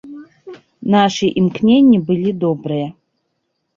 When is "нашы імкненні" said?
0.95-1.99